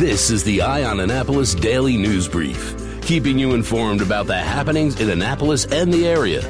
This 0.00 0.30
is 0.30 0.42
the 0.42 0.62
Eye 0.62 0.84
on 0.84 1.00
Annapolis 1.00 1.54
Daily 1.54 1.98
News 1.98 2.26
Brief, 2.26 2.74
keeping 3.02 3.38
you 3.38 3.52
informed 3.52 4.00
about 4.00 4.26
the 4.26 4.34
happenings 4.34 4.98
in 4.98 5.10
Annapolis 5.10 5.66
and 5.66 5.92
the 5.92 6.08
area. 6.08 6.40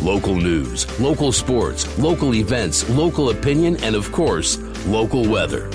Local 0.00 0.36
news, 0.36 0.86
local 1.00 1.32
sports, 1.32 1.98
local 1.98 2.32
events, 2.32 2.88
local 2.90 3.30
opinion, 3.30 3.76
and 3.82 3.96
of 3.96 4.12
course, 4.12 4.56
local 4.86 5.28
weather. 5.28 5.68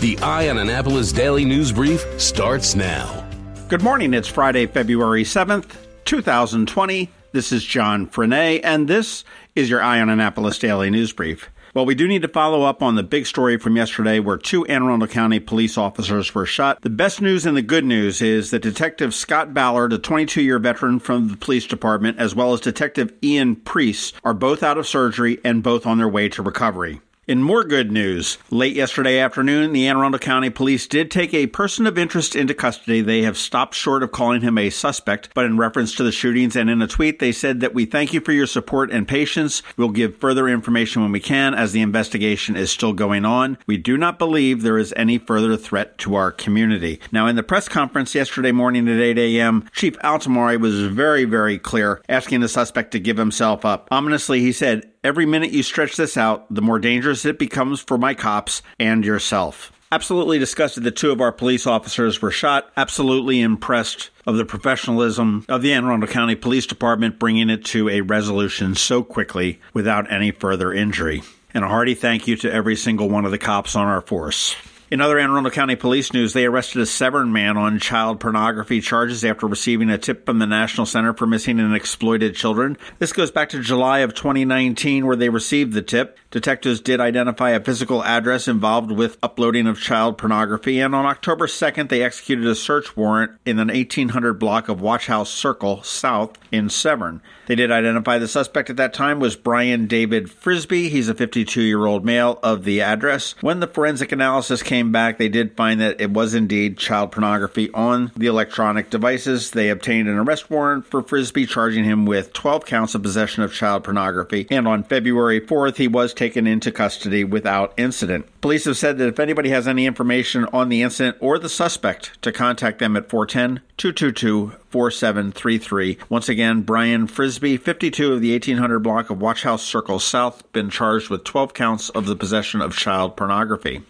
The 0.00 0.18
Eye 0.20 0.48
on 0.48 0.58
Annapolis 0.58 1.12
Daily 1.12 1.44
News 1.44 1.70
Brief 1.70 2.04
starts 2.20 2.74
now. 2.74 3.24
Good 3.68 3.84
morning. 3.84 4.12
It's 4.12 4.26
Friday, 4.26 4.66
February 4.66 5.22
7th, 5.22 5.76
2020. 6.06 7.08
This 7.36 7.52
is 7.52 7.66
John 7.66 8.06
Frenaye, 8.06 8.62
and 8.64 8.88
this 8.88 9.22
is 9.54 9.68
your 9.68 9.82
Eye 9.82 10.00
on 10.00 10.08
Annapolis 10.08 10.58
Daily 10.58 10.88
News 10.88 11.12
Brief. 11.12 11.50
Well, 11.74 11.84
we 11.84 11.94
do 11.94 12.08
need 12.08 12.22
to 12.22 12.28
follow 12.28 12.62
up 12.62 12.82
on 12.82 12.94
the 12.94 13.02
big 13.02 13.26
story 13.26 13.58
from 13.58 13.76
yesterday 13.76 14.20
where 14.20 14.38
two 14.38 14.64
Anne 14.64 14.84
Arundel 14.84 15.06
County 15.06 15.38
police 15.38 15.76
officers 15.76 16.34
were 16.34 16.46
shot. 16.46 16.80
The 16.80 16.88
best 16.88 17.20
news 17.20 17.44
and 17.44 17.54
the 17.54 17.60
good 17.60 17.84
news 17.84 18.22
is 18.22 18.52
that 18.52 18.62
Detective 18.62 19.14
Scott 19.14 19.52
Ballard, 19.52 19.92
a 19.92 19.98
22 19.98 20.40
year 20.40 20.58
veteran 20.58 20.98
from 20.98 21.28
the 21.28 21.36
police 21.36 21.66
department, 21.66 22.18
as 22.18 22.34
well 22.34 22.54
as 22.54 22.60
Detective 22.62 23.12
Ian 23.22 23.56
Priest, 23.56 24.14
are 24.24 24.32
both 24.32 24.62
out 24.62 24.78
of 24.78 24.86
surgery 24.86 25.38
and 25.44 25.62
both 25.62 25.84
on 25.84 25.98
their 25.98 26.08
way 26.08 26.30
to 26.30 26.42
recovery. 26.42 27.02
In 27.28 27.42
more 27.42 27.64
good 27.64 27.90
news, 27.90 28.38
late 28.50 28.76
yesterday 28.76 29.18
afternoon, 29.18 29.72
the 29.72 29.88
Anne 29.88 29.96
Arundel 29.96 30.20
County 30.20 30.48
Police 30.48 30.86
did 30.86 31.10
take 31.10 31.34
a 31.34 31.48
person 31.48 31.84
of 31.84 31.98
interest 31.98 32.36
into 32.36 32.54
custody. 32.54 33.00
They 33.00 33.22
have 33.22 33.36
stopped 33.36 33.74
short 33.74 34.04
of 34.04 34.12
calling 34.12 34.42
him 34.42 34.56
a 34.56 34.70
suspect, 34.70 35.30
but 35.34 35.44
in 35.44 35.58
reference 35.58 35.92
to 35.96 36.04
the 36.04 36.12
shootings 36.12 36.54
and 36.54 36.70
in 36.70 36.80
a 36.80 36.86
tweet, 36.86 37.18
they 37.18 37.32
said 37.32 37.58
that 37.58 37.74
we 37.74 37.84
thank 37.84 38.12
you 38.12 38.20
for 38.20 38.30
your 38.30 38.46
support 38.46 38.92
and 38.92 39.08
patience. 39.08 39.64
We'll 39.76 39.88
give 39.88 40.18
further 40.18 40.46
information 40.46 41.02
when 41.02 41.10
we 41.10 41.18
can 41.18 41.52
as 41.52 41.72
the 41.72 41.80
investigation 41.80 42.54
is 42.54 42.70
still 42.70 42.92
going 42.92 43.24
on. 43.24 43.58
We 43.66 43.76
do 43.76 43.96
not 43.96 44.20
believe 44.20 44.62
there 44.62 44.78
is 44.78 44.94
any 44.96 45.18
further 45.18 45.56
threat 45.56 45.98
to 45.98 46.14
our 46.14 46.30
community. 46.30 47.00
Now, 47.10 47.26
in 47.26 47.34
the 47.34 47.42
press 47.42 47.68
conference 47.68 48.14
yesterday 48.14 48.52
morning 48.52 48.86
at 48.86 49.00
8 49.00 49.18
a.m., 49.18 49.68
Chief 49.72 49.98
Altomare 49.98 50.60
was 50.60 50.80
very, 50.84 51.24
very 51.24 51.58
clear, 51.58 52.00
asking 52.08 52.38
the 52.38 52.48
suspect 52.48 52.92
to 52.92 53.00
give 53.00 53.16
himself 53.16 53.64
up. 53.64 53.88
Ominously, 53.90 54.38
he 54.38 54.52
said, 54.52 54.92
Every 55.06 55.24
minute 55.24 55.52
you 55.52 55.62
stretch 55.62 55.94
this 55.94 56.16
out, 56.16 56.52
the 56.52 56.60
more 56.60 56.80
dangerous 56.80 57.24
it 57.24 57.38
becomes 57.38 57.80
for 57.80 57.96
my 57.96 58.12
cops 58.12 58.60
and 58.80 59.04
yourself. 59.04 59.72
Absolutely 59.92 60.40
disgusted 60.40 60.82
that 60.82 60.96
two 60.96 61.12
of 61.12 61.20
our 61.20 61.30
police 61.30 61.64
officers 61.64 62.20
were 62.20 62.32
shot. 62.32 62.72
Absolutely 62.76 63.40
impressed 63.40 64.10
of 64.26 64.36
the 64.36 64.44
professionalism 64.44 65.46
of 65.48 65.62
the 65.62 65.72
Anne 65.72 65.84
Arundel 65.84 66.08
County 66.08 66.34
Police 66.34 66.66
Department 66.66 67.20
bringing 67.20 67.50
it 67.50 67.64
to 67.66 67.88
a 67.88 68.00
resolution 68.00 68.74
so 68.74 69.04
quickly 69.04 69.60
without 69.72 70.10
any 70.10 70.32
further 70.32 70.72
injury. 70.72 71.22
And 71.54 71.62
a 71.62 71.68
hearty 71.68 71.94
thank 71.94 72.26
you 72.26 72.34
to 72.38 72.52
every 72.52 72.74
single 72.74 73.08
one 73.08 73.24
of 73.24 73.30
the 73.30 73.38
cops 73.38 73.76
on 73.76 73.86
our 73.86 74.00
force. 74.00 74.56
In 74.88 75.00
other 75.00 75.18
Anne 75.18 75.32
Arundel 75.32 75.50
County 75.50 75.74
police 75.74 76.12
news, 76.12 76.32
they 76.32 76.46
arrested 76.46 76.80
a 76.80 76.86
Severn 76.86 77.32
man 77.32 77.56
on 77.56 77.80
child 77.80 78.20
pornography 78.20 78.80
charges 78.80 79.24
after 79.24 79.48
receiving 79.48 79.90
a 79.90 79.98
tip 79.98 80.24
from 80.24 80.38
the 80.38 80.46
National 80.46 80.86
Center 80.86 81.12
for 81.12 81.26
Missing 81.26 81.58
and 81.58 81.74
Exploited 81.74 82.36
Children. 82.36 82.78
This 83.00 83.12
goes 83.12 83.32
back 83.32 83.48
to 83.48 83.60
July 83.60 83.98
of 84.00 84.14
2019 84.14 85.04
where 85.04 85.16
they 85.16 85.28
received 85.28 85.72
the 85.72 85.82
tip. 85.82 86.16
Detectives 86.30 86.80
did 86.80 87.00
identify 87.00 87.50
a 87.50 87.60
physical 87.60 88.04
address 88.04 88.46
involved 88.46 88.92
with 88.92 89.18
uploading 89.24 89.66
of 89.66 89.80
child 89.80 90.18
pornography, 90.18 90.78
and 90.78 90.94
on 90.94 91.04
October 91.04 91.48
2nd, 91.48 91.88
they 91.88 92.02
executed 92.02 92.46
a 92.46 92.54
search 92.54 92.96
warrant 92.96 93.32
in 93.44 93.58
an 93.58 93.68
1800 93.68 94.34
block 94.34 94.68
of 94.68 94.80
Watch 94.80 95.08
House 95.08 95.30
Circle 95.30 95.82
South 95.82 96.38
in 96.52 96.68
Severn. 96.68 97.22
They 97.46 97.54
did 97.54 97.70
identify 97.70 98.18
the 98.18 98.28
suspect 98.28 98.70
at 98.70 98.76
that 98.76 98.92
time 98.92 99.18
was 99.18 99.34
Brian 99.34 99.86
David 99.86 100.30
Frisby. 100.30 100.90
He's 100.90 101.08
a 101.08 101.14
52 101.14 101.62
year 101.62 101.86
old 101.86 102.04
male 102.04 102.38
of 102.42 102.64
the 102.64 102.82
address. 102.82 103.34
When 103.40 103.60
the 103.60 103.66
forensic 103.66 104.12
analysis 104.12 104.62
came 104.62 104.75
back, 104.84 105.18
they 105.18 105.28
did 105.28 105.56
find 105.56 105.80
that 105.80 106.00
it 106.00 106.10
was 106.10 106.34
indeed 106.34 106.78
child 106.78 107.12
pornography 107.12 107.70
on 107.72 108.12
the 108.16 108.26
electronic 108.26 108.90
devices. 108.90 109.50
They 109.50 109.70
obtained 109.70 110.08
an 110.08 110.16
arrest 110.16 110.50
warrant 110.50 110.86
for 110.86 111.02
Frisby, 111.02 111.46
charging 111.46 111.84
him 111.84 112.06
with 112.06 112.32
12 112.32 112.64
counts 112.66 112.94
of 112.94 113.02
possession 113.02 113.42
of 113.42 113.52
child 113.52 113.84
pornography. 113.84 114.46
And 114.50 114.68
on 114.68 114.84
February 114.84 115.40
4th, 115.40 115.76
he 115.76 115.88
was 115.88 116.14
taken 116.14 116.46
into 116.46 116.70
custody 116.70 117.24
without 117.24 117.72
incident. 117.76 118.26
Police 118.40 118.66
have 118.66 118.76
said 118.76 118.98
that 118.98 119.08
if 119.08 119.18
anybody 119.18 119.50
has 119.50 119.66
any 119.66 119.86
information 119.86 120.44
on 120.52 120.68
the 120.68 120.82
incident 120.82 121.16
or 121.20 121.38
the 121.38 121.48
suspect, 121.48 122.20
to 122.22 122.32
contact 122.32 122.78
them 122.78 122.96
at 122.96 123.08
410 123.08 123.62
222 123.76 124.52
4733. 124.70 125.98
Once 126.08 126.28
again, 126.28 126.62
Brian 126.62 127.06
Frisby, 127.06 127.56
52 127.56 128.12
of 128.12 128.20
the 128.20 128.32
1800 128.32 128.80
block 128.80 129.10
of 129.10 129.20
Watch 129.20 129.42
House 129.42 129.62
Circle 129.62 129.98
South, 130.00 130.50
been 130.52 130.70
charged 130.70 131.08
with 131.08 131.24
12 131.24 131.54
counts 131.54 131.88
of 131.90 132.06
the 132.06 132.16
possession 132.16 132.60
of 132.60 132.76
child 132.76 133.16
pornography. 133.16 133.82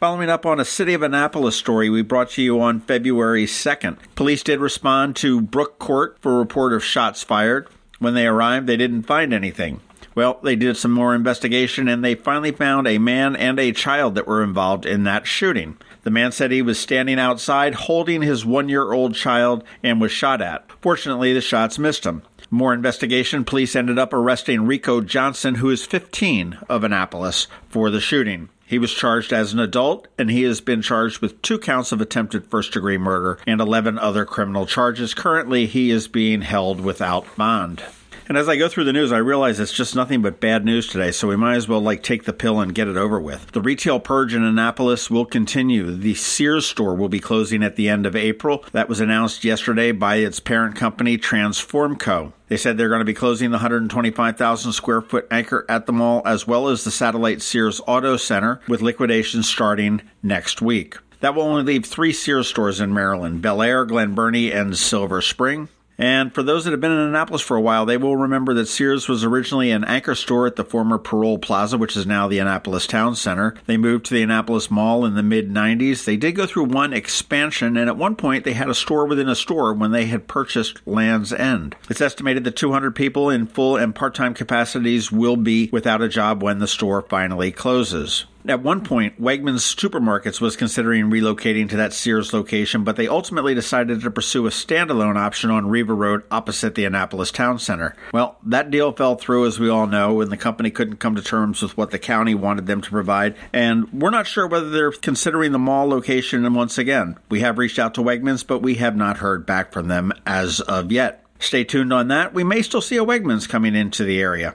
Following 0.00 0.30
up 0.30 0.46
on 0.46 0.60
a 0.60 0.64
City 0.64 0.94
of 0.94 1.02
Annapolis 1.02 1.56
story 1.56 1.90
we 1.90 2.02
brought 2.02 2.30
to 2.30 2.42
you 2.42 2.60
on 2.60 2.78
February 2.78 3.46
2nd, 3.46 3.96
police 4.14 4.44
did 4.44 4.60
respond 4.60 5.16
to 5.16 5.40
Brook 5.40 5.80
Court 5.80 6.16
for 6.20 6.36
a 6.36 6.38
report 6.38 6.72
of 6.72 6.84
shots 6.84 7.24
fired. 7.24 7.68
When 7.98 8.14
they 8.14 8.28
arrived, 8.28 8.68
they 8.68 8.76
didn't 8.76 9.08
find 9.08 9.34
anything. 9.34 9.80
Well, 10.14 10.38
they 10.40 10.54
did 10.54 10.76
some 10.76 10.92
more 10.92 11.16
investigation 11.16 11.88
and 11.88 12.04
they 12.04 12.14
finally 12.14 12.52
found 12.52 12.86
a 12.86 12.98
man 12.98 13.34
and 13.34 13.58
a 13.58 13.72
child 13.72 14.14
that 14.14 14.28
were 14.28 14.44
involved 14.44 14.86
in 14.86 15.02
that 15.02 15.26
shooting. 15.26 15.76
The 16.04 16.12
man 16.12 16.30
said 16.30 16.52
he 16.52 16.62
was 16.62 16.78
standing 16.78 17.18
outside 17.18 17.74
holding 17.74 18.22
his 18.22 18.46
one 18.46 18.68
year 18.68 18.92
old 18.92 19.16
child 19.16 19.64
and 19.82 20.00
was 20.00 20.12
shot 20.12 20.40
at. 20.40 20.70
Fortunately, 20.80 21.32
the 21.32 21.40
shots 21.40 21.76
missed 21.76 22.06
him. 22.06 22.22
More 22.52 22.72
investigation, 22.72 23.44
police 23.44 23.74
ended 23.74 23.98
up 23.98 24.12
arresting 24.12 24.64
Rico 24.64 25.00
Johnson, 25.00 25.56
who 25.56 25.70
is 25.70 25.84
15 25.84 26.58
of 26.68 26.84
Annapolis, 26.84 27.48
for 27.68 27.90
the 27.90 28.00
shooting. 28.00 28.48
He 28.68 28.78
was 28.78 28.92
charged 28.92 29.32
as 29.32 29.54
an 29.54 29.60
adult, 29.60 30.08
and 30.18 30.30
he 30.30 30.42
has 30.42 30.60
been 30.60 30.82
charged 30.82 31.22
with 31.22 31.40
two 31.40 31.58
counts 31.58 31.90
of 31.90 32.02
attempted 32.02 32.44
first 32.44 32.74
degree 32.74 32.98
murder 32.98 33.38
and 33.46 33.62
11 33.62 33.98
other 33.98 34.26
criminal 34.26 34.66
charges. 34.66 35.14
Currently, 35.14 35.64
he 35.64 35.90
is 35.90 36.06
being 36.06 36.42
held 36.42 36.82
without 36.82 37.24
bond. 37.34 37.82
And 38.28 38.36
as 38.36 38.46
I 38.46 38.56
go 38.56 38.68
through 38.68 38.84
the 38.84 38.92
news, 38.92 39.10
I 39.10 39.18
realize 39.18 39.58
it's 39.58 39.72
just 39.72 39.96
nothing 39.96 40.20
but 40.20 40.38
bad 40.38 40.62
news 40.62 40.86
today, 40.86 41.12
so 41.12 41.28
we 41.28 41.36
might 41.36 41.56
as 41.56 41.66
well 41.66 41.80
like 41.80 42.02
take 42.02 42.24
the 42.24 42.34
pill 42.34 42.60
and 42.60 42.74
get 42.74 42.86
it 42.86 42.96
over 42.98 43.18
with. 43.18 43.52
The 43.52 43.62
retail 43.62 44.00
purge 44.00 44.34
in 44.34 44.44
Annapolis 44.44 45.10
will 45.10 45.24
continue. 45.24 45.90
The 45.90 46.12
Sears 46.12 46.66
store 46.66 46.94
will 46.94 47.08
be 47.08 47.20
closing 47.20 47.62
at 47.62 47.76
the 47.76 47.88
end 47.88 48.04
of 48.04 48.14
April. 48.14 48.66
That 48.72 48.86
was 48.86 49.00
announced 49.00 49.44
yesterday 49.44 49.92
by 49.92 50.16
its 50.16 50.40
parent 50.40 50.76
company, 50.76 51.16
Transformco. 51.16 52.34
They 52.48 52.58
said 52.58 52.76
they're 52.76 52.90
going 52.90 52.98
to 52.98 53.06
be 53.06 53.14
closing 53.14 53.50
the 53.50 53.56
125,000 53.56 54.72
square 54.72 55.00
foot 55.00 55.26
anchor 55.30 55.64
at 55.66 55.86
the 55.86 55.92
mall 55.94 56.20
as 56.26 56.46
well 56.46 56.68
as 56.68 56.84
the 56.84 56.90
satellite 56.90 57.40
Sears 57.40 57.80
Auto 57.86 58.18
Center 58.18 58.60
with 58.68 58.82
liquidation 58.82 59.42
starting 59.42 60.02
next 60.22 60.60
week. 60.60 60.98
That 61.20 61.34
will 61.34 61.44
only 61.44 61.62
leave 61.62 61.86
three 61.86 62.12
Sears 62.12 62.46
stores 62.46 62.78
in 62.78 62.92
Maryland 62.92 63.40
Bel 63.40 63.62
Air, 63.62 63.86
Glen 63.86 64.14
Burnie, 64.14 64.52
and 64.52 64.76
Silver 64.76 65.22
Spring. 65.22 65.68
And 65.98 66.32
for 66.32 66.44
those 66.44 66.64
that 66.64 66.70
have 66.70 66.80
been 66.80 66.92
in 66.92 66.98
Annapolis 66.98 67.42
for 67.42 67.56
a 67.56 67.60
while, 67.60 67.84
they 67.84 67.96
will 67.96 68.16
remember 68.16 68.54
that 68.54 68.66
Sears 68.66 69.08
was 69.08 69.24
originally 69.24 69.72
an 69.72 69.82
anchor 69.84 70.14
store 70.14 70.46
at 70.46 70.54
the 70.54 70.64
former 70.64 70.96
Parole 70.96 71.38
Plaza, 71.38 71.76
which 71.76 71.96
is 71.96 72.06
now 72.06 72.28
the 72.28 72.38
Annapolis 72.38 72.86
Town 72.86 73.16
Center. 73.16 73.56
They 73.66 73.76
moved 73.76 74.06
to 74.06 74.14
the 74.14 74.22
Annapolis 74.22 74.70
Mall 74.70 75.04
in 75.04 75.14
the 75.14 75.24
mid 75.24 75.50
90s. 75.50 76.04
They 76.04 76.16
did 76.16 76.36
go 76.36 76.46
through 76.46 76.66
one 76.66 76.92
expansion, 76.92 77.76
and 77.76 77.88
at 77.88 77.96
one 77.96 78.14
point 78.14 78.44
they 78.44 78.52
had 78.52 78.68
a 78.68 78.74
store 78.74 79.06
within 79.06 79.28
a 79.28 79.34
store 79.34 79.74
when 79.74 79.90
they 79.90 80.06
had 80.06 80.28
purchased 80.28 80.86
Land's 80.86 81.32
End. 81.32 81.74
It's 81.90 82.00
estimated 82.00 82.44
that 82.44 82.54
200 82.54 82.94
people 82.94 83.28
in 83.28 83.46
full 83.46 83.76
and 83.76 83.92
part 83.92 84.14
time 84.14 84.34
capacities 84.34 85.10
will 85.10 85.36
be 85.36 85.68
without 85.72 86.00
a 86.00 86.08
job 86.08 86.44
when 86.44 86.60
the 86.60 86.68
store 86.68 87.02
finally 87.02 87.50
closes. 87.50 88.24
At 88.48 88.62
one 88.62 88.82
point, 88.82 89.20
Wegmans 89.20 89.76
Supermarkets 89.76 90.40
was 90.40 90.56
considering 90.56 91.10
relocating 91.10 91.68
to 91.68 91.76
that 91.76 91.92
Sears 91.92 92.32
location, 92.32 92.82
but 92.82 92.96
they 92.96 93.06
ultimately 93.06 93.54
decided 93.54 94.00
to 94.00 94.10
pursue 94.10 94.46
a 94.46 94.50
standalone 94.50 95.18
option 95.18 95.50
on 95.50 95.68
Riva 95.68 95.92
Road 95.92 96.22
opposite 96.30 96.74
the 96.74 96.86
Annapolis 96.86 97.30
Town 97.30 97.58
Center. 97.58 97.94
Well, 98.10 98.38
that 98.44 98.70
deal 98.70 98.92
fell 98.92 99.16
through, 99.16 99.44
as 99.46 99.60
we 99.60 99.68
all 99.68 99.86
know, 99.86 100.22
and 100.22 100.32
the 100.32 100.38
company 100.38 100.70
couldn't 100.70 100.96
come 100.96 101.14
to 101.16 101.22
terms 101.22 101.60
with 101.60 101.76
what 101.76 101.90
the 101.90 101.98
county 101.98 102.34
wanted 102.34 102.66
them 102.66 102.80
to 102.80 102.90
provide. 102.90 103.36
And 103.52 103.92
we're 103.92 104.08
not 104.08 104.26
sure 104.26 104.46
whether 104.46 104.70
they're 104.70 104.92
considering 104.92 105.52
the 105.52 105.58
mall 105.58 105.86
location. 105.86 106.46
And 106.46 106.54
once 106.54 106.78
again, 106.78 107.18
we 107.28 107.40
have 107.40 107.58
reached 107.58 107.78
out 107.78 107.92
to 107.94 108.00
Wegmans, 108.00 108.46
but 108.46 108.62
we 108.62 108.76
have 108.76 108.96
not 108.96 109.18
heard 109.18 109.44
back 109.44 109.74
from 109.74 109.88
them 109.88 110.10
as 110.24 110.62
of 110.62 110.90
yet. 110.90 111.22
Stay 111.38 111.64
tuned 111.64 111.92
on 111.92 112.08
that. 112.08 112.32
We 112.32 112.44
may 112.44 112.62
still 112.62 112.80
see 112.80 112.96
a 112.96 113.04
Wegmans 113.04 113.46
coming 113.46 113.74
into 113.74 114.04
the 114.04 114.22
area. 114.22 114.54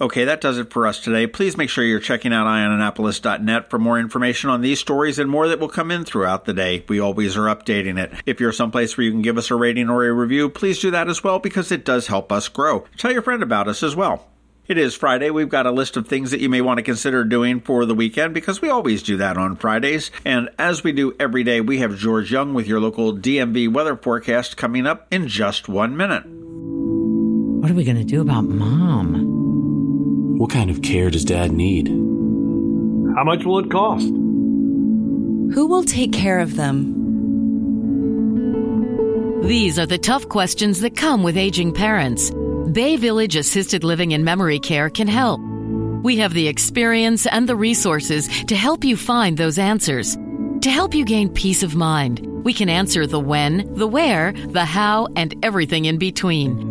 Okay, 0.00 0.24
that 0.24 0.40
does 0.40 0.58
it 0.58 0.72
for 0.72 0.86
us 0.86 1.00
today. 1.00 1.26
Please 1.26 1.56
make 1.56 1.70
sure 1.70 1.82
you're 1.82 1.98
checking 1.98 2.32
out 2.32 2.46
eyeonannapolis.net 2.46 3.68
for 3.68 3.78
more 3.78 3.98
information 3.98 4.48
on 4.48 4.60
these 4.60 4.78
stories 4.78 5.18
and 5.18 5.28
more 5.28 5.48
that 5.48 5.58
will 5.58 5.68
come 5.68 5.90
in 5.90 6.04
throughout 6.04 6.44
the 6.44 6.54
day. 6.54 6.84
We 6.88 7.00
always 7.00 7.36
are 7.36 7.46
updating 7.46 7.98
it. 7.98 8.12
If 8.24 8.38
you're 8.38 8.52
someplace 8.52 8.96
where 8.96 9.04
you 9.04 9.10
can 9.10 9.22
give 9.22 9.38
us 9.38 9.50
a 9.50 9.56
rating 9.56 9.90
or 9.90 10.04
a 10.04 10.12
review, 10.12 10.50
please 10.50 10.78
do 10.78 10.92
that 10.92 11.08
as 11.08 11.24
well 11.24 11.40
because 11.40 11.72
it 11.72 11.84
does 11.84 12.06
help 12.06 12.30
us 12.30 12.48
grow. 12.48 12.84
Tell 12.96 13.12
your 13.12 13.22
friend 13.22 13.42
about 13.42 13.66
us 13.66 13.82
as 13.82 13.96
well. 13.96 14.28
It 14.68 14.78
is 14.78 14.94
Friday. 14.94 15.30
We've 15.30 15.48
got 15.48 15.66
a 15.66 15.72
list 15.72 15.96
of 15.96 16.06
things 16.06 16.30
that 16.30 16.40
you 16.40 16.50
may 16.50 16.60
want 16.60 16.76
to 16.76 16.82
consider 16.84 17.24
doing 17.24 17.60
for 17.60 17.86
the 17.86 17.94
weekend 17.94 18.34
because 18.34 18.60
we 18.60 18.68
always 18.68 19.02
do 19.02 19.16
that 19.16 19.38
on 19.38 19.56
Fridays. 19.56 20.10
And 20.26 20.50
as 20.58 20.84
we 20.84 20.92
do 20.92 21.16
every 21.18 21.42
day, 21.42 21.62
we 21.62 21.78
have 21.78 21.96
George 21.96 22.30
Young 22.30 22.52
with 22.52 22.68
your 22.68 22.78
local 22.78 23.16
DMV 23.16 23.72
weather 23.72 23.96
forecast 23.96 24.58
coming 24.58 24.86
up 24.86 25.06
in 25.10 25.26
just 25.26 25.68
one 25.68 25.96
minute. 25.96 26.24
What 26.26 27.70
are 27.70 27.74
we 27.74 27.84
going 27.84 27.96
to 27.96 28.04
do 28.04 28.20
about 28.20 28.44
mom? 28.44 29.27
What 30.38 30.50
kind 30.50 30.70
of 30.70 30.82
care 30.82 31.10
does 31.10 31.24
Dad 31.24 31.50
need? 31.50 31.88
How 31.88 33.24
much 33.24 33.44
will 33.44 33.58
it 33.58 33.72
cost? 33.72 34.06
Who 34.06 35.50
Who 35.52 35.66
will 35.66 35.82
take 35.82 36.12
care 36.12 36.38
of 36.38 36.54
them? 36.54 36.94
These 39.42 39.80
are 39.80 39.86
the 39.86 39.98
tough 39.98 40.28
questions 40.28 40.80
that 40.82 40.94
come 40.94 41.24
with 41.24 41.36
aging 41.36 41.72
parents. 41.74 42.30
Bay 42.70 42.94
Village 42.96 43.34
Assisted 43.34 43.82
Living 43.82 44.14
and 44.14 44.24
Memory 44.24 44.60
Care 44.60 44.90
can 44.90 45.08
help. 45.08 45.40
We 46.04 46.18
have 46.18 46.34
the 46.34 46.46
experience 46.46 47.26
and 47.26 47.48
the 47.48 47.56
resources 47.56 48.28
to 48.44 48.54
help 48.54 48.84
you 48.84 48.96
find 48.96 49.36
those 49.36 49.58
answers. 49.58 50.16
To 50.60 50.70
help 50.70 50.94
you 50.94 51.04
gain 51.04 51.30
peace 51.30 51.64
of 51.64 51.74
mind, 51.74 52.20
we 52.44 52.52
can 52.52 52.68
answer 52.68 53.08
the 53.08 53.18
when, 53.18 53.74
the 53.74 53.88
where, 53.88 54.32
the 54.32 54.64
how, 54.64 55.08
and 55.16 55.34
everything 55.44 55.86
in 55.86 55.98
between. 55.98 56.67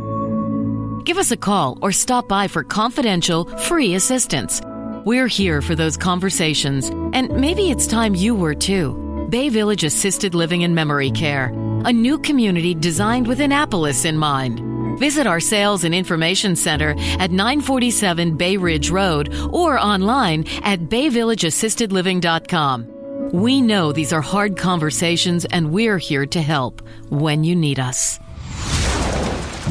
Give 1.08 1.18
us 1.18 1.32
a 1.32 1.38
call 1.38 1.80
or 1.82 1.92
stop 1.94 2.28
by 2.28 2.50
for 2.50 2.66
confidential, 2.66 3.46
free 3.46 3.96
assistance. 3.96 4.62
We're 5.06 5.28
here 5.28 5.62
for 5.62 5.74
those 5.74 5.96
conversations, 5.96 6.90
and 7.14 7.32
maybe 7.32 7.72
it's 7.72 7.88
time 7.88 8.14
you 8.14 8.36
were 8.36 8.54
too. 8.54 9.26
Bay 9.30 9.48
Village 9.48 9.86
Assisted 9.86 10.36
Living 10.36 10.66
and 10.66 10.76
Memory 10.76 11.12
Care, 11.12 11.54
a 11.86 11.94
new 11.94 12.20
community 12.20 12.76
designed 12.76 13.26
with 13.26 13.40
Annapolis 13.40 14.04
in 14.04 14.18
mind. 14.18 14.60
Visit 15.00 15.28
our 15.28 15.40
sales 15.40 15.86
and 15.86 15.96
information 15.96 16.58
center 16.58 16.94
at 17.20 17.32
947 17.32 18.36
Bay 18.36 18.58
Ridge 18.58 18.90
Road 18.90 19.34
or 19.54 19.80
online 19.80 20.44
at 20.64 20.90
bayvillageassistedliving.com. 20.90 23.32
We 23.32 23.62
know 23.62 23.94
these 23.94 24.12
are 24.12 24.20
hard 24.20 24.58
conversations 24.58 25.46
and 25.46 25.72
we're 25.72 26.00
here 26.00 26.26
to 26.26 26.42
help 26.42 26.82
when 27.08 27.46
you 27.46 27.56
need 27.56 27.80
us. 27.80 28.20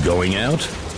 Going 0.03 0.37
out? 0.37 0.67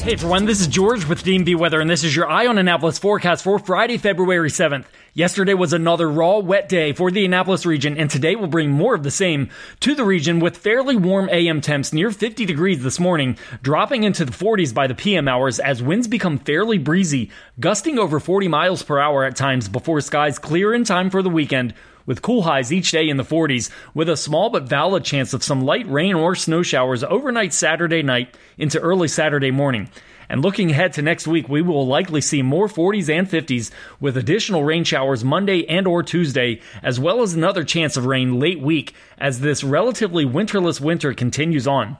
Hey 0.00 0.14
everyone, 0.14 0.46
this 0.46 0.62
is 0.62 0.66
George 0.66 1.04
with 1.04 1.22
DMV 1.22 1.56
Weather, 1.56 1.78
and 1.78 1.90
this 1.90 2.04
is 2.04 2.16
your 2.16 2.26
Eye 2.26 2.46
on 2.46 2.56
Annapolis 2.56 2.98
forecast 2.98 3.44
for 3.44 3.58
Friday, 3.58 3.98
February 3.98 4.48
7th. 4.48 4.86
Yesterday 5.12 5.52
was 5.52 5.74
another 5.74 6.10
raw, 6.10 6.38
wet 6.38 6.70
day 6.70 6.94
for 6.94 7.10
the 7.10 7.26
Annapolis 7.26 7.66
region, 7.66 7.98
and 7.98 8.08
today 8.08 8.34
will 8.34 8.46
bring 8.46 8.70
more 8.70 8.94
of 8.94 9.02
the 9.02 9.10
same 9.10 9.50
to 9.80 9.94
the 9.94 10.04
region 10.04 10.40
with 10.40 10.56
fairly 10.56 10.96
warm 10.96 11.28
AM 11.28 11.60
temps 11.60 11.92
near 11.92 12.10
50 12.10 12.46
degrees 12.46 12.82
this 12.82 12.98
morning, 12.98 13.36
dropping 13.60 14.04
into 14.04 14.24
the 14.24 14.32
40s 14.32 14.72
by 14.72 14.86
the 14.86 14.94
PM 14.94 15.28
hours 15.28 15.60
as 15.60 15.82
winds 15.82 16.08
become 16.08 16.38
fairly 16.38 16.78
breezy, 16.78 17.30
gusting 17.60 17.98
over 17.98 18.18
40 18.18 18.48
miles 18.48 18.82
per 18.82 18.98
hour 18.98 19.24
at 19.24 19.36
times 19.36 19.68
before 19.68 20.00
skies 20.00 20.38
clear 20.38 20.72
in 20.72 20.82
time 20.82 21.10
for 21.10 21.22
the 21.22 21.28
weekend 21.28 21.74
with 22.10 22.22
cool 22.22 22.42
highs 22.42 22.72
each 22.72 22.90
day 22.90 23.08
in 23.08 23.18
the 23.18 23.22
40s, 23.22 23.70
with 23.94 24.08
a 24.08 24.16
small 24.16 24.50
but 24.50 24.64
valid 24.64 25.04
chance 25.04 25.32
of 25.32 25.44
some 25.44 25.60
light 25.60 25.88
rain 25.88 26.16
or 26.16 26.34
snow 26.34 26.60
showers 26.60 27.04
overnight 27.04 27.52
Saturday 27.52 28.02
night 28.02 28.36
into 28.58 28.80
early 28.80 29.06
Saturday 29.06 29.52
morning. 29.52 29.88
And 30.28 30.42
looking 30.42 30.72
ahead 30.72 30.92
to 30.94 31.02
next 31.02 31.28
week, 31.28 31.48
we 31.48 31.62
will 31.62 31.86
likely 31.86 32.20
see 32.20 32.42
more 32.42 32.66
40s 32.66 33.08
and 33.08 33.28
50s 33.28 33.70
with 34.00 34.16
additional 34.16 34.64
rain 34.64 34.82
showers 34.82 35.22
Monday 35.22 35.64
and 35.68 35.86
or 35.86 36.02
Tuesday, 36.02 36.60
as 36.82 36.98
well 36.98 37.22
as 37.22 37.34
another 37.34 37.62
chance 37.62 37.96
of 37.96 38.06
rain 38.06 38.40
late 38.40 38.60
week 38.60 38.92
as 39.16 39.38
this 39.38 39.62
relatively 39.62 40.26
winterless 40.26 40.80
winter 40.80 41.14
continues 41.14 41.68
on. 41.68 41.96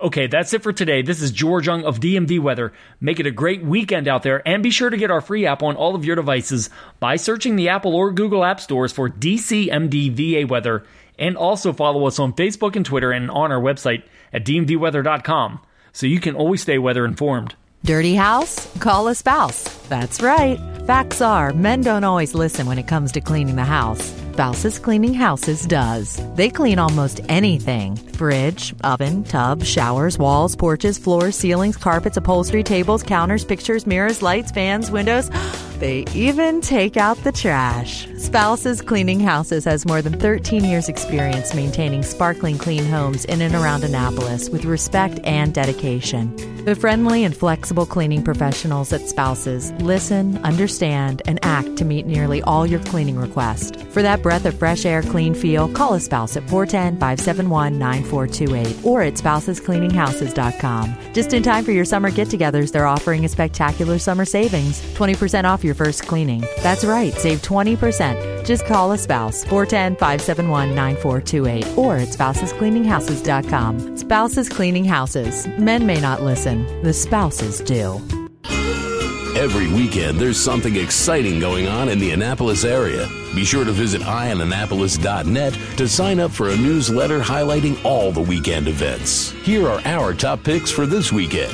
Okay, 0.00 0.28
that's 0.28 0.54
it 0.54 0.62
for 0.62 0.72
today. 0.72 1.02
This 1.02 1.20
is 1.20 1.30
George 1.30 1.66
Young 1.66 1.84
of 1.84 2.00
DMV 2.00 2.40
Weather. 2.40 2.72
Make 3.02 3.20
it 3.20 3.26
a 3.26 3.30
great 3.30 3.62
weekend 3.62 4.08
out 4.08 4.22
there 4.22 4.46
and 4.48 4.62
be 4.62 4.70
sure 4.70 4.88
to 4.88 4.96
get 4.96 5.10
our 5.10 5.20
free 5.20 5.44
app 5.44 5.62
on 5.62 5.76
all 5.76 5.94
of 5.94 6.06
your 6.06 6.16
devices 6.16 6.70
by 7.00 7.16
searching 7.16 7.56
the 7.56 7.68
Apple 7.68 7.94
or 7.94 8.10
Google 8.10 8.42
App 8.42 8.60
Stores 8.60 8.92
for 8.92 9.10
DCMDVA 9.10 10.48
Weather 10.48 10.84
and 11.18 11.36
also 11.36 11.74
follow 11.74 12.06
us 12.06 12.18
on 12.18 12.32
Facebook 12.32 12.76
and 12.76 12.86
Twitter 12.86 13.12
and 13.12 13.30
on 13.30 13.52
our 13.52 13.60
website 13.60 14.02
at 14.32 14.46
dmvweather.com 14.46 15.60
so 15.92 16.06
you 16.06 16.18
can 16.18 16.34
always 16.34 16.62
stay 16.62 16.78
weather 16.78 17.04
informed. 17.04 17.54
Dirty 17.84 18.14
house? 18.14 18.74
Call 18.78 19.08
a 19.08 19.14
spouse. 19.14 19.64
That's 19.88 20.22
right. 20.22 20.58
Facts 20.86 21.20
are, 21.20 21.52
men 21.52 21.82
don't 21.82 22.04
always 22.04 22.34
listen 22.34 22.66
when 22.66 22.78
it 22.78 22.88
comes 22.88 23.12
to 23.12 23.20
cleaning 23.20 23.56
the 23.56 23.64
house. 23.64 24.14
Spouses 24.40 24.78
Cleaning 24.78 25.12
Houses 25.12 25.66
does. 25.66 26.18
They 26.34 26.48
clean 26.48 26.78
almost 26.78 27.20
anything 27.28 27.96
fridge, 27.96 28.74
oven, 28.82 29.22
tub, 29.24 29.62
showers, 29.64 30.16
walls, 30.16 30.56
porches, 30.56 30.96
floors, 30.96 31.36
ceilings, 31.36 31.76
carpets, 31.76 32.16
upholstery, 32.16 32.62
tables, 32.62 33.02
counters, 33.02 33.44
pictures, 33.44 33.86
mirrors, 33.86 34.22
lights, 34.22 34.50
fans, 34.50 34.90
windows. 34.90 35.28
They 35.78 36.04
even 36.14 36.60
take 36.60 36.98
out 36.98 37.16
the 37.24 37.32
trash. 37.32 38.06
Spouses 38.18 38.82
Cleaning 38.82 39.20
Houses 39.20 39.64
has 39.64 39.86
more 39.86 40.02
than 40.02 40.18
13 40.18 40.64
years' 40.64 40.90
experience 40.90 41.54
maintaining 41.54 42.02
sparkling 42.02 42.58
clean 42.58 42.84
homes 42.84 43.24
in 43.24 43.40
and 43.40 43.54
around 43.54 43.84
Annapolis 43.84 44.50
with 44.50 44.66
respect 44.66 45.20
and 45.24 45.54
dedication. 45.54 46.36
The 46.66 46.74
friendly 46.74 47.24
and 47.24 47.34
flexible 47.34 47.86
cleaning 47.86 48.22
professionals 48.22 48.92
at 48.92 49.08
Spouses 49.08 49.72
listen, 49.80 50.36
understand, 50.44 51.22
and 51.24 51.38
act 51.42 51.78
to 51.78 51.86
meet 51.86 52.04
nearly 52.04 52.42
all 52.42 52.66
your 52.66 52.80
cleaning 52.80 53.16
requests. 53.16 53.82
For 53.94 54.02
that 54.02 54.20
breath 54.30 54.46
of 54.46 54.56
fresh 54.56 54.86
air, 54.86 55.02
clean 55.02 55.34
feel, 55.34 55.68
call 55.68 55.94
a 55.94 56.00
spouse 56.00 56.36
at 56.36 56.48
410 56.48 57.00
571 57.00 57.76
9428 57.80 58.86
or 58.86 59.02
at 59.02 59.14
spousescleaninghouses.com. 59.14 60.96
Just 61.12 61.32
in 61.32 61.42
time 61.42 61.64
for 61.64 61.72
your 61.72 61.84
summer 61.84 62.12
get 62.12 62.28
togethers, 62.28 62.70
they're 62.70 62.86
offering 62.86 63.24
a 63.24 63.28
spectacular 63.28 63.98
summer 63.98 64.24
savings 64.24 64.80
20% 64.94 65.42
off 65.46 65.64
your 65.64 65.74
first 65.74 66.06
cleaning. 66.06 66.44
That's 66.62 66.84
right, 66.84 67.12
save 67.14 67.42
20%. 67.42 68.46
Just 68.46 68.66
call 68.66 68.92
a 68.92 68.98
spouse 68.98 69.42
410 69.46 69.96
571 69.96 70.76
9428 70.76 71.76
or 71.76 71.96
at 71.96 72.08
spousescleaninghouses.com. 72.08 73.96
Spouses 73.96 74.48
Cleaning 74.48 74.84
Houses. 74.84 75.48
Men 75.58 75.86
may 75.86 76.00
not 76.00 76.22
listen, 76.22 76.64
the 76.84 76.92
spouses 76.92 77.60
do. 77.62 78.00
Every 79.36 79.66
weekend, 79.72 80.20
there's 80.20 80.38
something 80.38 80.76
exciting 80.76 81.40
going 81.40 81.66
on 81.66 81.88
in 81.88 81.98
the 81.98 82.12
Annapolis 82.12 82.64
area. 82.64 83.08
Be 83.34 83.44
sure 83.44 83.64
to 83.64 83.72
visit 83.72 84.02
eyeonannapolis.net 84.02 85.58
to 85.76 85.88
sign 85.88 86.18
up 86.18 86.32
for 86.32 86.50
a 86.50 86.56
newsletter 86.56 87.20
highlighting 87.20 87.82
all 87.84 88.10
the 88.10 88.20
weekend 88.20 88.66
events. 88.66 89.30
Here 89.44 89.68
are 89.68 89.80
our 89.84 90.14
top 90.14 90.42
picks 90.42 90.70
for 90.70 90.84
this 90.86 91.12
weekend. 91.12 91.52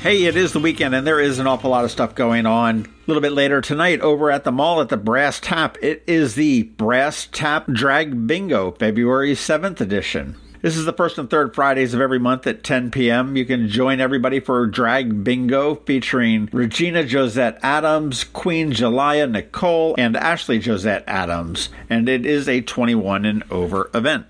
Hey, 0.00 0.24
it 0.24 0.34
is 0.34 0.54
the 0.54 0.60
weekend, 0.60 0.94
and 0.94 1.06
there 1.06 1.20
is 1.20 1.38
an 1.38 1.46
awful 1.46 1.70
lot 1.70 1.84
of 1.84 1.90
stuff 1.90 2.14
going 2.14 2.46
on. 2.46 2.86
A 2.86 2.88
little 3.06 3.20
bit 3.20 3.32
later 3.32 3.60
tonight, 3.60 4.00
over 4.00 4.30
at 4.30 4.44
the 4.44 4.52
mall 4.52 4.80
at 4.80 4.88
the 4.88 4.96
Brass 4.96 5.40
Tap, 5.40 5.76
it 5.82 6.02
is 6.06 6.36
the 6.36 6.62
Brass 6.62 7.28
Tap 7.30 7.66
Drag 7.66 8.26
Bingo, 8.26 8.70
February 8.70 9.32
7th 9.32 9.78
edition. 9.80 10.36
This 10.62 10.76
is 10.76 10.84
the 10.84 10.92
first 10.92 11.16
and 11.16 11.30
third 11.30 11.54
Fridays 11.54 11.94
of 11.94 12.02
every 12.02 12.18
month 12.18 12.46
at 12.46 12.62
10 12.62 12.90
p.m. 12.90 13.34
You 13.34 13.46
can 13.46 13.68
join 13.68 13.98
everybody 13.98 14.40
for 14.40 14.66
Drag 14.66 15.24
Bingo 15.24 15.76
featuring 15.76 16.50
Regina 16.52 17.02
Josette 17.06 17.58
Adams, 17.62 18.24
Queen 18.24 18.70
Jalaya 18.70 19.30
Nicole, 19.30 19.94
and 19.96 20.18
Ashley 20.18 20.60
Josette 20.60 21.04
Adams. 21.06 21.70
And 21.88 22.10
it 22.10 22.26
is 22.26 22.46
a 22.46 22.60
21 22.60 23.24
and 23.24 23.42
over 23.50 23.88
event. 23.94 24.26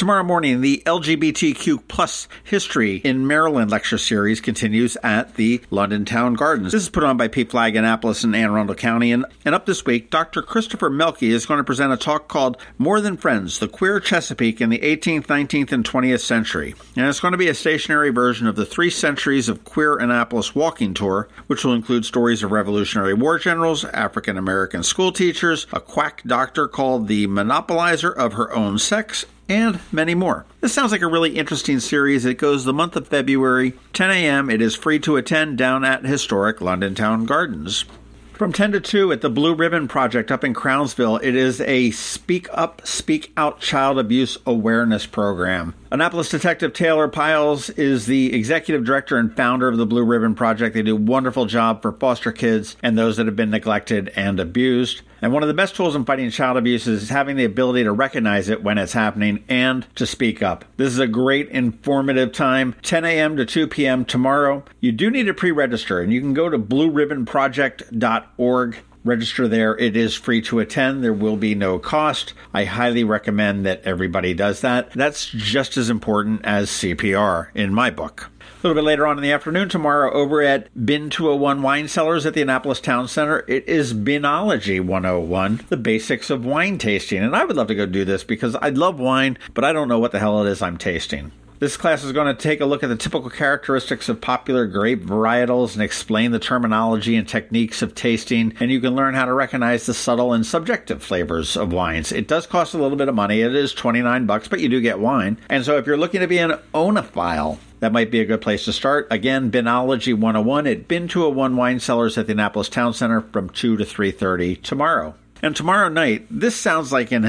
Tomorrow 0.00 0.24
morning, 0.24 0.62
the 0.62 0.82
LGBTQ 0.86 1.86
plus 1.86 2.26
history 2.42 2.96
in 3.04 3.26
Maryland 3.26 3.70
lecture 3.70 3.98
series 3.98 4.40
continues 4.40 4.96
at 5.02 5.34
the 5.34 5.60
London 5.68 6.06
Town 6.06 6.32
Gardens. 6.32 6.72
This 6.72 6.84
is 6.84 6.88
put 6.88 7.04
on 7.04 7.18
by 7.18 7.28
PFLAG 7.28 7.76
Annapolis 7.76 8.24
and 8.24 8.34
Anne 8.34 8.48
Arundel 8.48 8.76
County. 8.76 9.12
And, 9.12 9.26
and 9.44 9.54
up 9.54 9.66
this 9.66 9.84
week, 9.84 10.08
Dr. 10.08 10.40
Christopher 10.40 10.88
Melky 10.88 11.28
is 11.28 11.44
going 11.44 11.58
to 11.58 11.64
present 11.64 11.92
a 11.92 11.98
talk 11.98 12.28
called 12.28 12.56
More 12.78 13.02
Than 13.02 13.18
Friends, 13.18 13.58
the 13.58 13.68
Queer 13.68 14.00
Chesapeake 14.00 14.62
in 14.62 14.70
the 14.70 14.78
18th, 14.78 15.26
19th, 15.26 15.70
and 15.70 15.84
20th 15.84 16.20
Century. 16.20 16.74
And 16.96 17.06
it's 17.06 17.20
going 17.20 17.32
to 17.32 17.38
be 17.38 17.48
a 17.48 17.54
stationary 17.54 18.08
version 18.08 18.46
of 18.46 18.56
the 18.56 18.64
Three 18.64 18.88
Centuries 18.88 19.50
of 19.50 19.66
Queer 19.66 19.98
Annapolis 19.98 20.54
walking 20.54 20.94
tour, 20.94 21.28
which 21.46 21.62
will 21.62 21.74
include 21.74 22.06
stories 22.06 22.42
of 22.42 22.52
Revolutionary 22.52 23.12
War 23.12 23.38
generals, 23.38 23.84
African 23.84 24.38
American 24.38 24.82
school 24.82 25.12
teachers, 25.12 25.66
a 25.74 25.80
quack 25.80 26.22
doctor 26.26 26.68
called 26.68 27.06
the 27.06 27.26
monopolizer 27.26 28.14
of 28.14 28.32
her 28.32 28.50
own 28.54 28.78
sex, 28.78 29.26
and 29.50 29.80
many 29.90 30.14
more. 30.14 30.46
This 30.60 30.72
sounds 30.72 30.92
like 30.92 31.02
a 31.02 31.08
really 31.08 31.36
interesting 31.36 31.80
series. 31.80 32.24
It 32.24 32.38
goes 32.38 32.64
the 32.64 32.72
month 32.72 32.96
of 32.96 33.08
February, 33.08 33.74
10 33.92 34.10
a.m. 34.10 34.48
It 34.48 34.62
is 34.62 34.76
free 34.76 35.00
to 35.00 35.16
attend 35.16 35.58
down 35.58 35.84
at 35.84 36.04
historic 36.04 36.60
London 36.60 36.94
Town 36.94 37.26
Gardens. 37.26 37.84
From 38.32 38.54
10 38.54 38.72
to 38.72 38.80
2 38.80 39.12
at 39.12 39.20
the 39.20 39.28
Blue 39.28 39.54
Ribbon 39.54 39.86
Project 39.86 40.30
up 40.30 40.44
in 40.44 40.54
Crownsville, 40.54 41.18
it 41.18 41.34
is 41.34 41.60
a 41.60 41.90
Speak 41.90 42.48
Up, 42.54 42.80
Speak 42.86 43.32
Out 43.36 43.60
Child 43.60 43.98
Abuse 43.98 44.38
Awareness 44.46 45.04
Program. 45.04 45.74
Annapolis 45.90 46.30
Detective 46.30 46.72
Taylor 46.72 47.06
Piles 47.06 47.68
is 47.68 48.06
the 48.06 48.32
executive 48.32 48.82
director 48.82 49.18
and 49.18 49.36
founder 49.36 49.68
of 49.68 49.76
the 49.76 49.84
Blue 49.84 50.04
Ribbon 50.04 50.34
Project. 50.34 50.74
They 50.74 50.80
do 50.80 50.96
a 50.96 50.98
wonderful 50.98 51.44
job 51.44 51.82
for 51.82 51.92
foster 51.92 52.32
kids 52.32 52.76
and 52.82 52.96
those 52.96 53.18
that 53.18 53.26
have 53.26 53.36
been 53.36 53.50
neglected 53.50 54.10
and 54.16 54.40
abused. 54.40 55.02
And 55.22 55.32
one 55.32 55.42
of 55.42 55.48
the 55.48 55.54
best 55.54 55.74
tools 55.76 55.94
in 55.94 56.04
fighting 56.04 56.30
child 56.30 56.56
abuse 56.56 56.86
is 56.86 57.10
having 57.10 57.36
the 57.36 57.44
ability 57.44 57.84
to 57.84 57.92
recognize 57.92 58.48
it 58.48 58.62
when 58.62 58.78
it's 58.78 58.94
happening 58.94 59.44
and 59.48 59.86
to 59.96 60.06
speak 60.06 60.42
up. 60.42 60.64
This 60.76 60.92
is 60.92 60.98
a 60.98 61.06
great 61.06 61.48
informative 61.48 62.32
time, 62.32 62.74
10 62.82 63.04
a.m. 63.04 63.36
to 63.36 63.44
2 63.44 63.66
p.m. 63.66 64.04
tomorrow. 64.04 64.64
You 64.80 64.92
do 64.92 65.10
need 65.10 65.24
to 65.24 65.34
pre 65.34 65.50
register, 65.50 66.00
and 66.00 66.12
you 66.12 66.20
can 66.20 66.34
go 66.34 66.48
to 66.48 66.58
blueribbonproject.org 66.58 68.76
register 69.04 69.48
there. 69.48 69.76
It 69.78 69.96
is 69.96 70.14
free 70.14 70.42
to 70.42 70.58
attend. 70.58 71.02
There 71.02 71.12
will 71.12 71.36
be 71.36 71.54
no 71.54 71.78
cost. 71.78 72.34
I 72.52 72.64
highly 72.64 73.04
recommend 73.04 73.64
that 73.66 73.82
everybody 73.84 74.34
does 74.34 74.60
that. 74.60 74.92
That's 74.92 75.26
just 75.26 75.76
as 75.76 75.90
important 75.90 76.44
as 76.44 76.70
CPR 76.70 77.48
in 77.54 77.74
my 77.74 77.90
book. 77.90 78.30
A 78.40 78.66
little 78.66 78.82
bit 78.82 78.86
later 78.86 79.06
on 79.06 79.16
in 79.16 79.22
the 79.22 79.32
afternoon 79.32 79.70
tomorrow, 79.70 80.12
over 80.12 80.42
at 80.42 80.68
Bin 80.84 81.08
201 81.08 81.62
Wine 81.62 81.88
Cellars 81.88 82.26
at 82.26 82.34
the 82.34 82.42
Annapolis 82.42 82.80
Town 82.80 83.08
Center, 83.08 83.42
it 83.48 83.66
is 83.66 83.94
Binology 83.94 84.80
101, 84.80 85.64
the 85.70 85.78
basics 85.78 86.28
of 86.28 86.44
wine 86.44 86.76
tasting. 86.76 87.22
And 87.22 87.34
I 87.34 87.44
would 87.44 87.56
love 87.56 87.68
to 87.68 87.74
go 87.74 87.86
do 87.86 88.04
this 88.04 88.22
because 88.22 88.54
I 88.56 88.68
love 88.68 89.00
wine, 89.00 89.38
but 89.54 89.64
I 89.64 89.72
don't 89.72 89.88
know 89.88 89.98
what 89.98 90.12
the 90.12 90.18
hell 90.18 90.44
it 90.44 90.50
is 90.50 90.60
I'm 90.60 90.76
tasting. 90.76 91.32
This 91.60 91.76
class 91.76 92.02
is 92.04 92.12
going 92.12 92.34
to 92.34 92.42
take 92.42 92.62
a 92.62 92.64
look 92.64 92.82
at 92.82 92.88
the 92.88 92.96
typical 92.96 93.28
characteristics 93.28 94.08
of 94.08 94.22
popular 94.22 94.66
grape 94.66 95.04
varietals 95.04 95.74
and 95.74 95.82
explain 95.82 96.30
the 96.30 96.38
terminology 96.38 97.16
and 97.16 97.28
techniques 97.28 97.82
of 97.82 97.94
tasting, 97.94 98.54
and 98.60 98.70
you 98.70 98.80
can 98.80 98.96
learn 98.96 99.12
how 99.12 99.26
to 99.26 99.34
recognize 99.34 99.84
the 99.84 99.92
subtle 99.92 100.32
and 100.32 100.46
subjective 100.46 101.02
flavors 101.02 101.58
of 101.58 101.70
wines. 101.70 102.12
It 102.12 102.26
does 102.26 102.46
cost 102.46 102.72
a 102.72 102.78
little 102.78 102.96
bit 102.96 103.10
of 103.10 103.14
money. 103.14 103.42
It 103.42 103.54
is 103.54 103.74
29 103.74 104.24
bucks, 104.24 104.48
but 104.48 104.60
you 104.60 104.70
do 104.70 104.80
get 104.80 105.00
wine. 105.00 105.36
And 105.50 105.62
so 105.62 105.76
if 105.76 105.86
you're 105.86 105.98
looking 105.98 106.22
to 106.22 106.26
be 106.26 106.38
an 106.38 106.58
oenophile, 106.72 107.58
that 107.80 107.92
might 107.92 108.10
be 108.10 108.20
a 108.20 108.24
good 108.24 108.40
place 108.40 108.64
to 108.64 108.72
start. 108.72 109.06
Again, 109.10 109.50
Binology 109.50 110.14
101 110.14 110.66
at 110.66 110.88
Bin 110.88 111.08
201 111.08 111.56
Wine 111.56 111.78
Cellars 111.78 112.16
at 112.16 112.26
the 112.26 112.32
Annapolis 112.32 112.70
Town 112.70 112.94
Center 112.94 113.20
from 113.20 113.50
2 113.50 113.76
to 113.76 113.84
3.30 113.84 114.62
tomorrow. 114.62 115.14
And 115.42 115.54
tomorrow 115.54 115.90
night, 115.90 116.26
this 116.30 116.56
sounds 116.56 116.90
like 116.90 117.12
an 117.12 117.24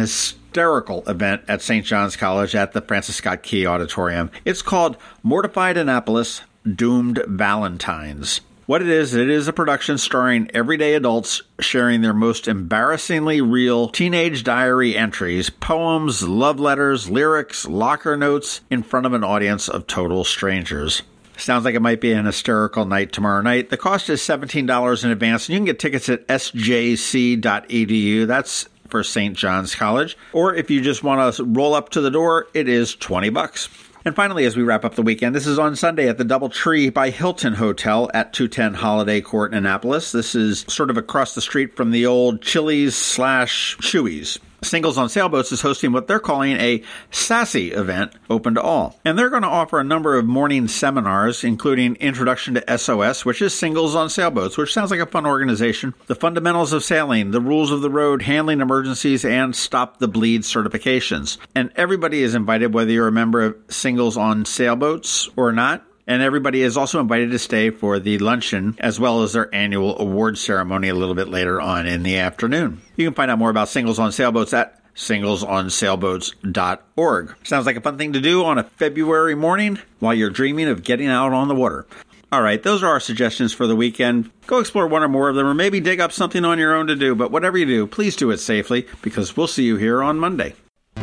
hysterical 0.51 1.01
event 1.07 1.41
at 1.47 1.61
St. 1.61 1.85
John's 1.85 2.17
College 2.17 2.55
at 2.55 2.73
the 2.73 2.81
Francis 2.81 3.15
Scott 3.15 3.41
Key 3.41 3.65
Auditorium. 3.65 4.29
It's 4.43 4.61
called 4.61 4.97
Mortified 5.23 5.77
Annapolis 5.77 6.41
Doomed 6.69 7.23
Valentines. 7.25 8.41
What 8.65 8.81
it 8.81 8.89
is, 8.89 9.15
it 9.15 9.29
is 9.29 9.47
a 9.47 9.53
production 9.53 9.97
starring 9.97 10.51
everyday 10.53 10.95
adults 10.95 11.41
sharing 11.61 12.01
their 12.01 12.13
most 12.13 12.49
embarrassingly 12.49 13.39
real 13.39 13.87
teenage 13.87 14.43
diary 14.43 14.97
entries, 14.97 15.49
poems, 15.49 16.27
love 16.27 16.59
letters, 16.59 17.09
lyrics, 17.09 17.65
locker 17.65 18.17
notes 18.17 18.59
in 18.69 18.83
front 18.83 19.05
of 19.05 19.13
an 19.13 19.23
audience 19.23 19.69
of 19.69 19.87
total 19.87 20.25
strangers. 20.25 21.01
Sounds 21.37 21.63
like 21.63 21.75
it 21.75 21.81
might 21.81 22.01
be 22.01 22.11
an 22.11 22.25
hysterical 22.25 22.85
night 22.85 23.13
tomorrow 23.13 23.41
night. 23.41 23.69
The 23.69 23.77
cost 23.77 24.09
is 24.09 24.21
$17 24.21 25.03
in 25.03 25.11
advance, 25.11 25.47
and 25.47 25.53
you 25.53 25.59
can 25.59 25.65
get 25.65 25.79
tickets 25.79 26.09
at 26.09 26.27
sjc.edu. 26.27 28.27
That's 28.27 28.67
for 28.91 29.03
St. 29.03 29.35
John's 29.35 29.73
College. 29.73 30.17
Or 30.33 30.53
if 30.53 30.69
you 30.69 30.81
just 30.81 31.03
want 31.03 31.35
to 31.35 31.43
roll 31.43 31.73
up 31.73 31.89
to 31.89 32.01
the 32.01 32.11
door, 32.11 32.47
it 32.53 32.69
is 32.69 32.95
20 32.95 33.29
bucks. 33.29 33.69
And 34.03 34.15
finally, 34.15 34.45
as 34.45 34.57
we 34.57 34.63
wrap 34.63 34.83
up 34.83 34.95
the 34.95 35.03
weekend, 35.03 35.35
this 35.35 35.45
is 35.45 35.59
on 35.59 35.75
Sunday 35.75 36.09
at 36.09 36.17
the 36.17 36.25
Doubletree 36.25 36.91
by 36.91 37.11
Hilton 37.11 37.53
Hotel 37.53 38.09
at 38.13 38.33
210 38.33 38.73
Holiday 38.73 39.21
Court 39.21 39.51
in 39.51 39.57
Annapolis. 39.57 40.11
This 40.11 40.33
is 40.33 40.65
sort 40.67 40.89
of 40.89 40.97
across 40.97 41.35
the 41.35 41.41
street 41.41 41.75
from 41.75 41.91
the 41.91 42.07
old 42.07 42.41
Chili's 42.41 42.95
slash 42.95 43.77
Chuy's. 43.77 44.39
Singles 44.63 44.97
on 44.97 45.09
Sailboats 45.09 45.51
is 45.51 45.61
hosting 45.61 45.91
what 45.91 46.07
they're 46.07 46.19
calling 46.19 46.53
a 46.53 46.83
SASSY 47.09 47.71
event 47.71 48.13
open 48.29 48.53
to 48.55 48.61
all. 48.61 48.99
And 49.03 49.17
they're 49.17 49.29
going 49.29 49.41
to 49.41 49.47
offer 49.47 49.79
a 49.79 49.83
number 49.83 50.17
of 50.17 50.25
morning 50.25 50.67
seminars, 50.67 51.43
including 51.43 51.95
Introduction 51.95 52.53
to 52.53 52.77
SOS, 52.77 53.25
which 53.25 53.41
is 53.41 53.53
Singles 53.53 53.95
on 53.95 54.09
Sailboats, 54.09 54.57
which 54.57 54.73
sounds 54.73 54.91
like 54.91 54.99
a 54.99 55.05
fun 55.05 55.25
organization, 55.25 55.93
the 56.05 56.15
fundamentals 56.15 56.73
of 56.73 56.83
sailing, 56.83 57.31
the 57.31 57.41
rules 57.41 57.71
of 57.71 57.81
the 57.81 57.89
road, 57.89 58.21
handling 58.21 58.61
emergencies, 58.61 59.25
and 59.25 59.55
Stop 59.55 59.97
the 59.97 60.07
Bleed 60.07 60.41
certifications. 60.41 61.37
And 61.55 61.71
everybody 61.75 62.21
is 62.21 62.35
invited, 62.35 62.73
whether 62.73 62.91
you're 62.91 63.07
a 63.07 63.11
member 63.11 63.41
of 63.41 63.55
Singles 63.69 64.15
on 64.15 64.45
Sailboats 64.45 65.29
or 65.35 65.51
not. 65.51 65.83
And 66.11 66.21
everybody 66.21 66.61
is 66.61 66.75
also 66.75 66.99
invited 66.99 67.31
to 67.31 67.39
stay 67.39 67.69
for 67.69 67.97
the 67.97 68.17
luncheon 68.17 68.75
as 68.79 68.99
well 68.99 69.23
as 69.23 69.31
their 69.31 69.47
annual 69.55 69.97
award 69.97 70.37
ceremony 70.37 70.89
a 70.89 70.93
little 70.93 71.15
bit 71.15 71.29
later 71.29 71.61
on 71.61 71.87
in 71.87 72.03
the 72.03 72.17
afternoon. 72.17 72.81
You 72.97 73.07
can 73.07 73.13
find 73.13 73.31
out 73.31 73.39
more 73.39 73.49
about 73.49 73.69
Singles 73.69 73.97
on 73.97 74.11
Sailboats 74.11 74.53
at 74.53 74.83
singlesonsailboats.org. 74.93 77.35
Sounds 77.45 77.65
like 77.65 77.77
a 77.77 77.81
fun 77.81 77.97
thing 77.97 78.11
to 78.11 78.19
do 78.19 78.43
on 78.43 78.57
a 78.57 78.65
February 78.65 79.35
morning 79.35 79.79
while 79.99 80.13
you're 80.13 80.29
dreaming 80.29 80.67
of 80.67 80.83
getting 80.83 81.07
out 81.07 81.31
on 81.31 81.47
the 81.47 81.55
water. 81.55 81.87
All 82.29 82.41
right, 82.41 82.61
those 82.61 82.83
are 82.83 82.89
our 82.89 82.99
suggestions 82.99 83.53
for 83.53 83.65
the 83.65 83.77
weekend. 83.77 84.29
Go 84.47 84.59
explore 84.59 84.87
one 84.87 85.03
or 85.03 85.07
more 85.07 85.29
of 85.29 85.35
them, 85.35 85.47
or 85.47 85.53
maybe 85.53 85.79
dig 85.79 86.01
up 86.01 86.11
something 86.11 86.43
on 86.43 86.59
your 86.59 86.75
own 86.75 86.87
to 86.87 86.95
do. 86.97 87.15
But 87.15 87.31
whatever 87.31 87.57
you 87.57 87.65
do, 87.65 87.87
please 87.87 88.17
do 88.17 88.31
it 88.31 88.39
safely 88.39 88.85
because 89.01 89.37
we'll 89.37 89.47
see 89.47 89.63
you 89.63 89.77
here 89.77 90.03
on 90.03 90.19
Monday. 90.19 90.55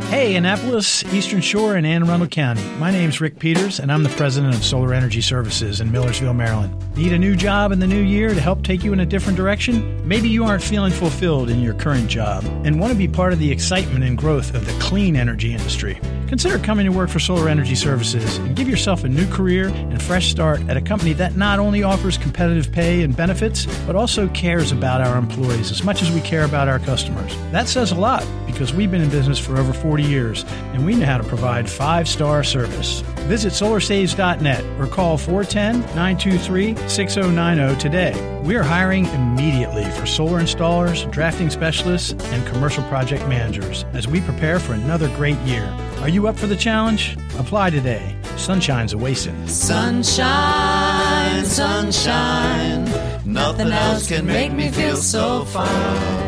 Hey, 0.09 0.37
Annapolis, 0.37 1.05
Eastern 1.13 1.43
Shore, 1.43 1.77
and 1.77 1.87
Anne 1.87 2.03
Arundel 2.03 2.29
County. 2.29 2.63
My 2.79 2.91
name's 2.91 3.21
Rick 3.21 3.39
Peters, 3.39 3.79
and 3.79 3.93
I'm 3.93 4.03
the 4.03 4.09
president 4.09 4.55
of 4.55 4.65
Solar 4.65 4.95
Energy 4.95 5.21
Services 5.21 5.83
in 5.83 5.93
Millersville, 5.93 6.33
Maryland. 6.33 6.75
Need 6.97 7.13
a 7.13 7.19
new 7.19 7.37
job 7.37 7.73
in 7.73 7.79
the 7.79 7.87
new 7.87 8.01
year 8.01 8.31
to 8.31 8.41
help 8.41 8.65
take 8.65 8.83
you 8.83 8.95
in 8.95 9.01
a 9.01 9.07
different 9.07 9.37
direction? 9.37 10.09
Maybe 10.09 10.31
you 10.31 10.45
aren't 10.45 10.63
feeling 10.63 10.93
fulfilled 10.93 11.51
in 11.51 11.61
your 11.61 11.75
current 11.75 12.09
job 12.09 12.43
and 12.65 12.81
want 12.81 12.91
to 12.91 12.99
be 12.99 13.07
part 13.07 13.35
of 13.35 13.39
the 13.39 13.53
excitement 13.53 14.03
and 14.03 14.17
growth 14.17 14.55
of 14.55 14.65
the 14.65 14.73
clean 14.81 15.15
energy 15.15 15.53
industry. 15.53 16.01
Consider 16.27 16.59
coming 16.59 16.87
to 16.87 16.93
work 16.93 17.11
for 17.11 17.19
Solar 17.19 17.51
Energy 17.51 17.75
Services 17.75 18.39
and 18.39 18.57
give 18.57 18.67
yourself 18.67 19.05
a 19.05 19.09
new 19.11 19.31
career 19.31 19.69
and 19.69 20.03
fresh 20.03 20.31
start 20.31 20.67
at 20.71 20.79
a 20.79 20.81
company 20.81 21.13
that 21.13 21.37
not 21.37 21.59
only 21.59 21.83
offers 21.83 22.17
competitive 22.17 22.73
pay 22.73 23.03
and 23.03 23.15
benefits, 23.15 23.67
but 23.87 23.95
also 23.95 24.27
cares 24.29 24.73
about 24.73 25.03
our 25.03 25.19
employees 25.19 25.71
as 25.71 25.85
much 25.85 26.01
as 26.01 26.11
we 26.11 26.23
care 26.23 26.45
about 26.45 26.67
our 26.67 26.79
customers. 26.79 27.37
That 27.53 27.69
says 27.69 27.93
a 27.93 27.95
lot 27.95 28.27
because 28.59 28.75
we've 28.75 28.91
been 28.91 29.01
in 29.01 29.09
business 29.09 29.39
for 29.39 29.57
over 29.57 29.73
40 29.73 30.03
years 30.03 30.45
and 30.73 30.85
we 30.85 30.97
know 30.97 31.07
how 31.07 31.17
to 31.17 31.23
provide 31.23 31.71
five 31.71 32.09
star 32.09 32.43
service. 32.43 33.03
Visit 33.29 33.53
solarsaves.net 33.53 34.65
or 34.81 34.89
call 34.89 35.17
410 35.17 35.83
923 35.95 36.75
6090 36.89 37.79
today. 37.79 38.41
We 38.43 38.57
are 38.57 38.65
hiring 38.65 39.07
immediately 39.07 39.85
for 39.93 40.07
solar 40.07 40.41
installers, 40.41 41.09
drafting 41.13 41.51
specialists, 41.51 42.13
and 42.33 42.45
commercial 42.49 42.83
project 42.85 43.29
managers 43.29 43.85
as 43.93 44.09
we 44.09 44.21
prepare 44.23 44.59
for 44.59 44.73
another 44.73 45.07
great 45.15 45.39
year. 45.41 45.65
Are 46.01 46.09
you 46.09 46.27
up 46.27 46.37
for 46.37 46.49
the 46.49 46.57
challenge? 46.57 47.17
Apply 47.39 47.71
today. 47.71 48.17
Sunshine's 48.37 48.93
a 48.93 48.99
wasting. 48.99 49.47
Sunshine, 49.47 51.45
sunshine. 51.45 52.87
Nothing 53.25 53.69
else 53.69 54.09
can 54.09 54.27
make 54.27 54.53
me 54.53 54.73
feel 54.73 54.97
so 54.97 55.45
fine. 55.45 56.28